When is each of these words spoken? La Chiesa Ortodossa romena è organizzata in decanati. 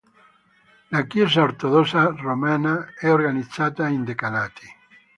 La 0.89 1.05
Chiesa 1.05 1.43
Ortodossa 1.43 2.05
romena 2.05 2.91
è 2.97 3.11
organizzata 3.11 3.87
in 3.87 4.03
decanati. 4.03 4.65